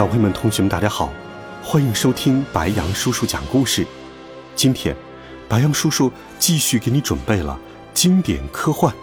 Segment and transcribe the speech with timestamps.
[0.00, 1.12] 小朋友们、同学们，大家好，
[1.62, 3.86] 欢迎收听白羊叔叔讲故事。
[4.56, 4.96] 今天，
[5.46, 7.60] 白羊叔叔继续给你准备了
[7.92, 8.90] 经典科幻《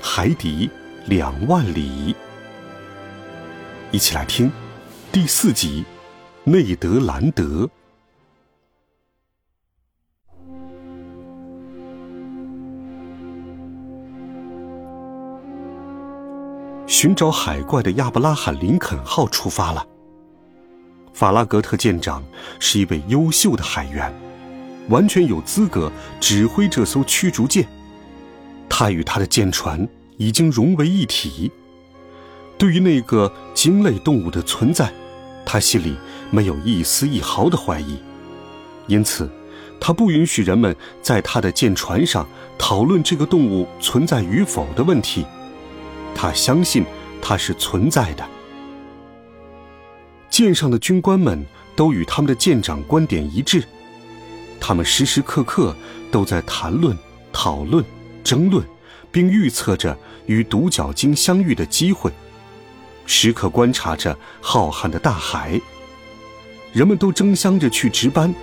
[0.00, 0.70] 海底
[1.06, 2.14] 两万里》，
[3.90, 4.48] 一起来听
[5.10, 5.84] 第四集
[6.48, 7.42] 《内德兰德》。
[16.86, 19.84] 寻找海怪的亚伯拉罕·林肯号出发了。
[21.14, 22.22] 法拉格特舰长
[22.58, 24.12] 是一位优秀的海员，
[24.88, 25.90] 完全有资格
[26.20, 27.66] 指挥这艘驱逐舰。
[28.68, 31.50] 他与他的舰船已经融为一体。
[32.58, 34.92] 对于那个鲸类动物的存在，
[35.46, 35.96] 他心里
[36.30, 37.96] 没有一丝一毫的怀疑。
[38.88, 39.30] 因此，
[39.80, 42.26] 他不允许人们在他的舰船上
[42.58, 45.24] 讨论这个动物存在与否的问题。
[46.14, 46.84] 他相信
[47.22, 48.33] 它是存在的。
[50.34, 51.46] 舰上的军官们
[51.76, 53.62] 都与他们的舰长观点一致，
[54.58, 55.72] 他们时时刻刻
[56.10, 56.98] 都在谈论、
[57.32, 57.84] 讨论、
[58.24, 58.66] 争论，
[59.12, 59.96] 并预测着
[60.26, 62.10] 与独角鲸相遇的机会，
[63.06, 65.60] 时刻观察着浩瀚的大海。
[66.72, 68.34] 人们都争相着去值班，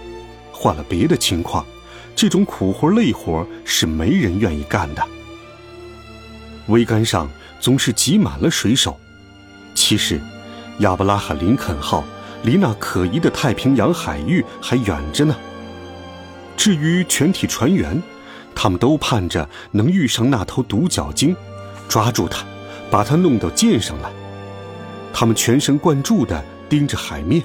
[0.54, 1.66] 换了别的情况，
[2.16, 5.06] 这种苦活累活是没人愿意干的。
[6.70, 8.98] 桅杆上总是挤满了水手，
[9.76, 10.22] 其实。
[10.82, 12.04] 亚伯拉罕·林肯号
[12.44, 15.36] 离那可疑的太平洋海域还远着呢。
[16.58, 18.02] 至于全体船员，
[18.56, 21.36] 他们都盼着能遇上那头独角鲸，
[21.88, 22.44] 抓住它，
[22.90, 24.12] 把它弄到舰上来。
[25.14, 27.44] 他们全神贯注地盯着海面。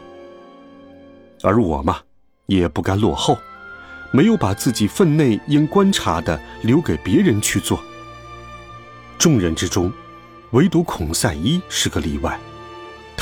[1.42, 1.98] 而我嘛，
[2.46, 3.36] 也不甘落后，
[4.12, 7.78] 没有把自己分内应观察的留给别人去做。
[9.18, 9.92] 众人之中，
[10.52, 12.38] 唯独孔赛伊是个例外。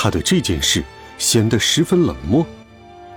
[0.05, 0.85] 他对这件事
[1.17, 2.47] 显得十分冷漠，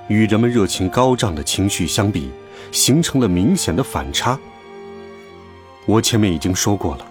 [0.07, 2.31] 与人们热情高涨的情绪相比，
[2.71, 4.39] 形成了明显的反差。
[5.85, 7.05] 我前面已经说过了，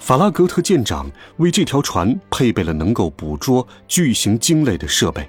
[0.00, 5.28] 法拉格特舰长为这条船配备了能够捕捉巨型鲸类的设备，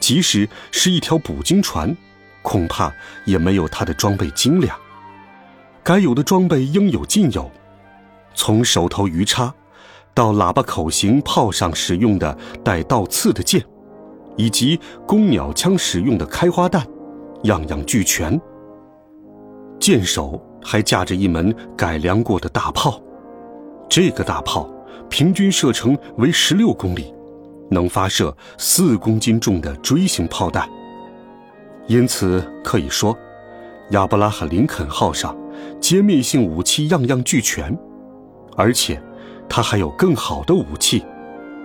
[0.00, 1.94] 即使是一条捕鲸船，
[2.40, 2.90] 恐怕
[3.26, 4.74] 也没有他的装备精良。
[5.82, 7.52] 该有的装备应有尽有，
[8.34, 9.52] 从手头鱼叉。
[10.16, 12.34] 到喇叭口型炮上使用的
[12.64, 13.62] 带倒刺的箭，
[14.34, 16.86] 以及公鸟枪使用的开花弹，
[17.42, 18.40] 样样俱全。
[19.78, 22.98] 舰首还架着一门改良过的大炮，
[23.90, 24.66] 这个大炮
[25.10, 27.12] 平均射程为十六公里，
[27.70, 30.66] 能发射四公斤重的锥形炮弹。
[31.88, 33.14] 因此可以说，
[33.90, 35.36] 亚伯拉罕·林肯号上
[35.78, 37.78] 歼灭性武器样样俱全，
[38.56, 38.98] 而且。
[39.48, 41.04] 他还有更好的武器，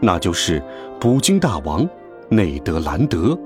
[0.01, 0.63] 那就是
[0.99, 1.87] 捕鲸大王
[2.29, 3.37] 内德兰德。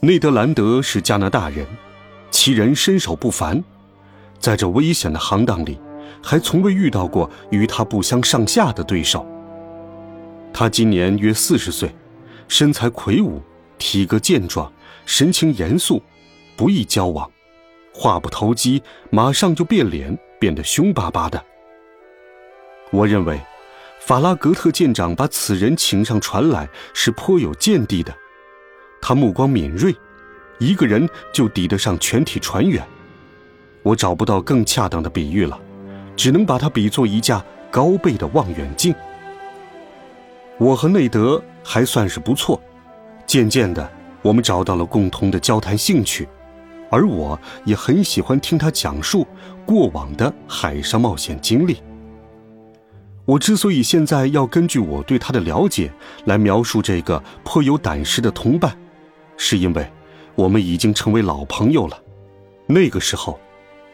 [0.00, 1.66] 内德兰德是加拿大人，
[2.30, 3.62] 其人身手不凡，
[4.38, 5.78] 在这危险的行当里，
[6.22, 9.26] 还从未遇到过与他不相上下的对手。
[10.52, 11.94] 他今年约四十岁，
[12.48, 13.40] 身材魁梧，
[13.78, 14.70] 体格健壮，
[15.06, 16.02] 神情严肃，
[16.56, 17.30] 不易交往，
[17.94, 21.42] 话不投机，马上就变脸，变得凶巴巴的。
[22.92, 23.40] 我认为，
[24.00, 28.14] 法拉格特舰长把此人请上船来是颇有见地的。
[29.00, 29.94] 他目光敏锐，
[30.58, 32.86] 一个人就抵得上全体船员。
[33.82, 35.58] 我找不到更恰当的比喻了，
[36.14, 38.94] 只能把它比作一架高倍的望远镜。
[40.58, 42.62] 我和内德还算是不错，
[43.26, 43.90] 渐渐的，
[44.20, 46.28] 我们找到了共同的交谈兴趣，
[46.90, 49.26] 而我也很喜欢听他讲述
[49.64, 51.82] 过往的海上冒险经历。
[53.24, 55.92] 我之所以现在要根据我对他的了解
[56.24, 58.76] 来描述这个颇有胆识的同伴，
[59.36, 59.90] 是因为
[60.34, 62.02] 我们已经成为老朋友了。
[62.66, 63.38] 那个时候，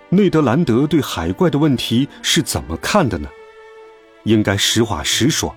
[0.08, 3.28] 内德兰德对海怪的问题是怎么看的呢？
[4.24, 5.54] 应该实话实说，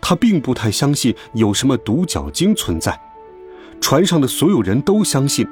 [0.00, 2.98] 他并不太相信有什么独角鲸存在。
[3.78, 5.46] 船上的所有人都相信，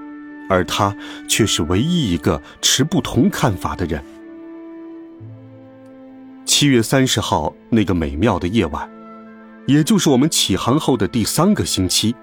[0.48, 0.96] 而他
[1.28, 4.02] 却是唯一一个持不同看法的人。
[6.44, 8.88] 七月三十号那个美妙的夜晚，
[9.66, 12.14] 也就是我们起航后的第三个星期，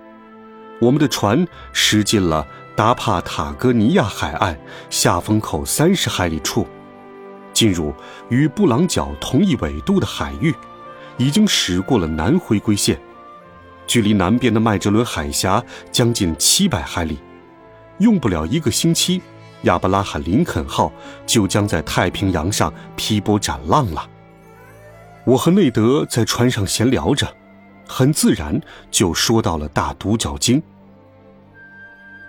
[0.79, 4.57] 我们的船驶进了达帕塔哥尼亚海岸
[4.91, 6.67] 下风口三十海里处，
[7.51, 7.93] 进入
[8.29, 10.53] 与布朗角同一纬度的海域，
[11.17, 12.99] 已经驶过了南回归线，
[13.87, 17.17] 距离南边的麦哲伦海峡将近七百海里，
[17.97, 19.19] 用不了一个星期，
[19.63, 20.91] 亚伯拉罕·林肯号
[21.25, 24.07] 就将在太平洋上劈波斩浪了。
[25.23, 27.27] 我和内德在船上闲聊着，
[27.87, 28.59] 很自然
[28.89, 30.61] 就说到了大独角鲸。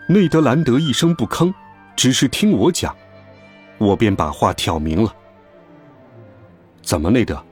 [0.08, 1.52] 内德兰德一声不吭，
[1.96, 2.94] 只是听我讲，
[3.78, 5.14] 我便把话挑明了。
[6.82, 7.42] 怎么，内德？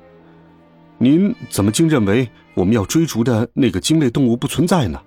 [0.98, 5.00] 您怎么竟认为我们要追逐的那个鲸类动物不存在呢？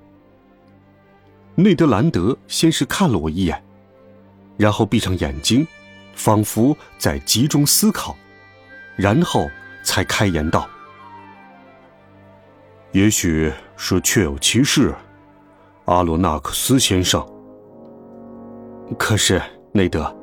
[1.54, 3.64] 内德兰德先是看了我一眼，
[4.58, 5.68] 然后闭上眼睛，
[6.16, 8.16] 仿佛在集中思考，
[8.96, 9.50] 然后。
[9.86, 10.66] 才开言道
[12.94, 14.96] ：“也许是确有其事，
[15.84, 17.22] 阿罗纳克斯先生。
[18.98, 19.42] 可是
[19.74, 20.16] 内德，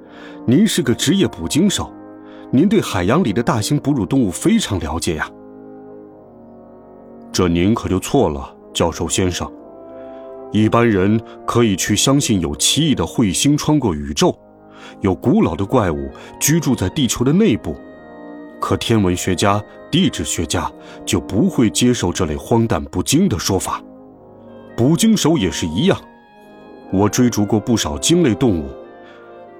[0.47, 1.93] 您是个职业捕鲸手，
[2.50, 5.31] 您对海洋里的大型哺乳动物非常了解呀。
[7.31, 9.47] 这您可就错了，教授先生。
[10.52, 14.37] 一般人可以去相信有奇异的彗星穿过宇宙，
[15.00, 16.11] 有古老的怪物
[16.41, 17.76] 居住在地球的内部。”
[18.61, 20.70] 可天文学家、地质学家
[21.06, 23.82] 就不会接受这类荒诞不经的说法。
[24.76, 25.99] 捕鲸手也是一样，
[26.93, 28.69] 我追逐过不少鲸类动物，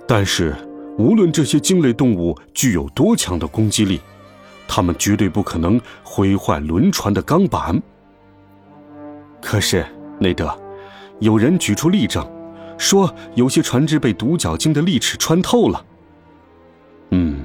[0.07, 0.55] 但是
[0.99, 3.99] 无论这些鲸类动物具有多强的攻击力，
[4.69, 7.81] 它们绝对不可能毁坏轮船的钢板。
[9.41, 9.83] 可是
[10.19, 10.55] 内德，
[11.21, 12.29] 有人举出例证，
[12.77, 15.87] 说有些船只被独角鲸的利齿穿透了。
[17.11, 17.45] 嗯。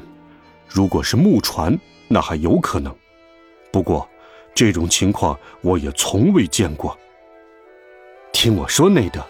[0.68, 1.78] 如果是木船，
[2.10, 2.94] 那还有可能。
[3.72, 4.06] 不过，
[4.54, 6.98] 这种情况我也从未见过。
[8.34, 9.26] 听我说，内德，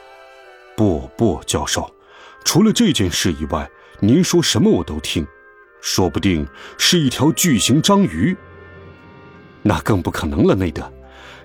[0.75, 1.87] 不不，教授，
[2.43, 3.69] 除了这件事以外，
[3.99, 5.27] 您说什么我都听。
[5.81, 6.47] 说不定
[6.79, 8.35] 是一条巨型章鱼。
[9.61, 10.91] 那更不可能了，内德。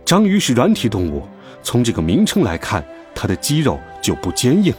[0.06, 1.28] 章鱼是软体动物，
[1.62, 4.72] 从这个名称来看，它的肌肉就不坚硬。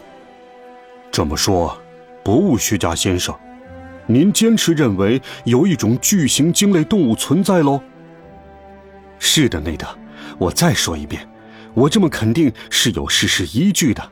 [1.12, 1.78] 这么说，
[2.24, 3.36] 博物学家先生。
[4.08, 7.82] 您坚持认为有一种巨型鲸类动物存在喽？
[9.20, 9.88] 是的，内德。
[10.38, 11.28] 我再说一遍，
[11.74, 14.12] 我这么肯定是有事实依据的。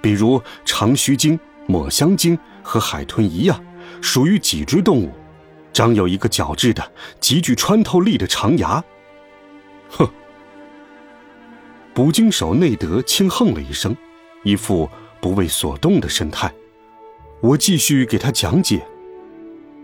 [0.00, 3.62] 比如长须鲸、抹香鲸和海豚一样，
[4.00, 5.12] 属于脊椎动物，
[5.72, 8.82] 长有一个角质的、极具穿透力的长牙。
[9.90, 10.08] 哼！
[11.98, 13.96] 捕鲸手内德轻哼了一声，
[14.44, 14.88] 一副
[15.20, 16.48] 不为所动的神态。
[17.40, 18.86] 我继续给他讲解。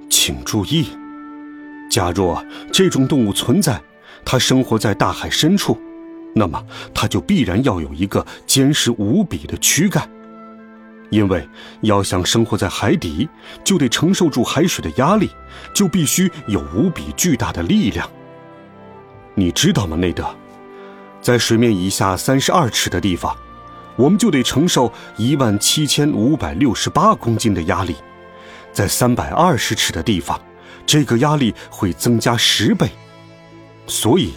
[0.08, 0.86] 请注意，
[1.90, 2.40] 假若
[2.72, 3.82] 这种动物存在，
[4.24, 5.76] 它生活在大海深处，
[6.36, 6.64] 那么
[6.94, 10.08] 它就必然要有一个坚实无比的躯干，
[11.10, 11.44] 因为
[11.80, 13.28] 要想生活在海底，
[13.64, 15.28] 就得承受住海水的压力，
[15.74, 18.08] 就必须有无比巨大的力量。
[19.34, 20.24] 你知道吗，内德？
[21.24, 23.34] 在水面以下三十二尺的地方，
[23.96, 27.96] 我们就得承受一万七千五百六十八公斤的压力。
[28.74, 30.38] 在三百二十尺的地方，
[30.84, 32.90] 这个压力会增加十倍，
[33.86, 34.34] 所以，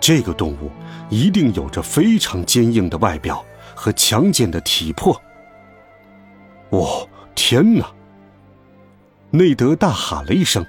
[0.00, 0.72] 这个动物
[1.08, 5.14] 一定有着非常坚硬的外表和强健的体魄。
[6.70, 7.86] 哦，天哪！
[9.30, 10.66] 内德大喊了一声：“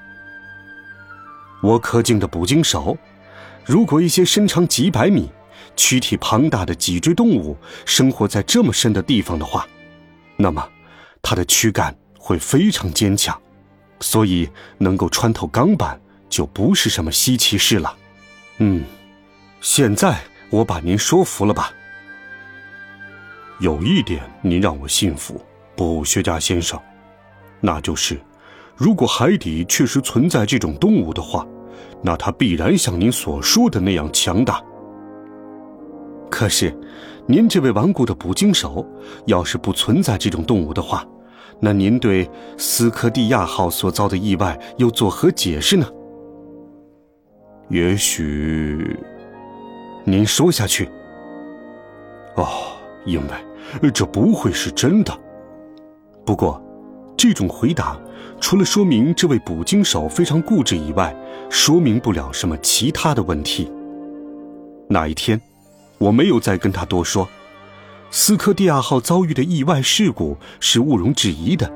[1.64, 2.96] 我可敬的捕鲸手，
[3.66, 5.32] 如果一些身长几百米、
[5.76, 9.68] 躯体庞大的脊椎动物生活在这么深的地方的话，
[10.38, 10.68] 那么，
[11.22, 13.40] 它的躯干……”会非常坚强，
[14.00, 17.96] 所以能够穿透钢板就不是什么稀奇事了。
[18.58, 18.84] 嗯，
[19.62, 21.72] 现在我把您说服了吧？
[23.60, 25.40] 有一点您让我信服，
[25.76, 26.82] 博物学家先生，
[27.62, 28.20] 那就是，
[28.76, 31.46] 如果海底确实存在这种动物的话，
[32.02, 34.60] 那它必然像您所说的那样强大。
[36.36, 36.78] 可是，
[37.28, 38.86] 您这位顽固的捕鲸手，
[39.26, 41.08] 要是不存在这种动物的话，
[41.62, 45.88] 那您对斯科蒂亚号所遭的意外又作何解释呢？
[47.70, 49.00] 也许，
[50.04, 50.90] 您说下去。
[52.36, 52.46] 哦，
[53.06, 53.22] 因
[53.82, 55.18] 为这不会是真的。
[56.26, 56.62] 不过，
[57.16, 57.98] 这种回答
[58.42, 61.16] 除了说明这位捕鲸手非常固执以外，
[61.50, 63.72] 说明不了什么其他的问题。
[64.90, 65.42] 那一天，
[65.98, 67.28] 我没有再跟他多说。
[68.12, 71.70] 斯科蒂亚号遭遇的意外事故是毋庸置疑的，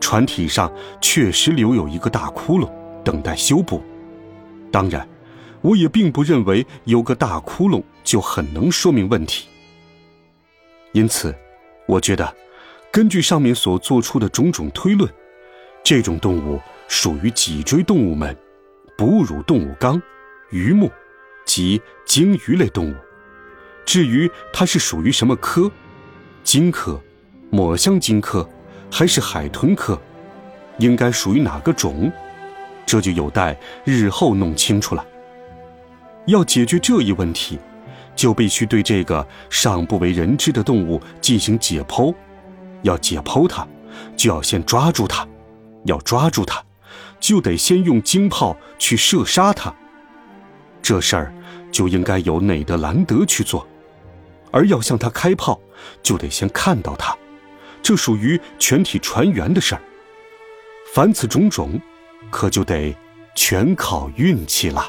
[0.00, 2.68] 船体上确实留有一个大窟窿，
[3.04, 3.82] 等待修补。
[4.72, 5.06] 当然，
[5.60, 9.46] 我也并不认为有个大窟窿就很能说明问题。
[10.92, 11.32] 因此，
[11.86, 12.34] 我觉得，
[12.90, 15.08] 根据上面所做出的种种推论，
[15.84, 18.36] 这种动物属于脊椎动物门，
[18.96, 20.00] 哺乳动物纲，
[20.50, 20.90] 鱼目，
[21.46, 22.94] 及鲸鱼类动物。
[23.84, 25.70] 至于它是属于什么科，
[26.42, 27.00] 鲸科、
[27.50, 28.48] 抹香鲸科，
[28.90, 30.00] 还是海豚科，
[30.78, 32.10] 应该属于哪个种，
[32.86, 35.04] 这就有待日后弄清楚了。
[36.26, 37.58] 要解决这一问题，
[38.16, 42.14] 就必须对这个尚不为人知的动物进行解剖。
[42.82, 43.66] 要解剖它，
[44.16, 45.26] 就要先抓住它；
[45.84, 46.62] 要抓住它，
[47.20, 49.74] 就得先用鲸炮去射杀它。
[50.82, 51.34] 这事儿
[51.70, 53.66] 就应该由内德兰德去做。
[54.54, 55.60] 而要向他开炮，
[56.00, 57.12] 就得先看到他，
[57.82, 59.82] 这属于全体船员的事儿。
[60.94, 61.80] 凡此种种，
[62.30, 62.96] 可就得
[63.34, 64.88] 全靠运气了。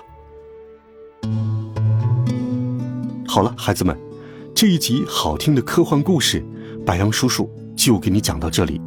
[3.28, 3.98] 好了，孩子们，
[4.54, 6.46] 这一集好听的科幻故事，
[6.86, 8.80] 白杨叔叔就给你讲到这里。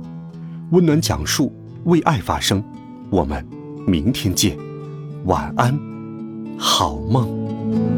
[0.71, 1.53] 温暖讲述，
[1.87, 2.63] 为爱发声。
[3.11, 3.45] 我们
[3.85, 4.57] 明天见，
[5.25, 5.77] 晚安，
[6.57, 7.98] 好梦。